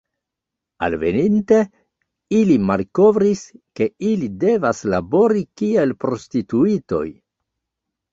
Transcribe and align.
Alveninte, 0.85 1.57
ili 2.37 2.55
malkovris, 2.69 3.43
ke 3.79 3.87
ili 4.13 4.29
devas 4.45 4.79
labori 4.95 5.45
kiel 5.63 5.93
prostituitoj. 6.05 7.05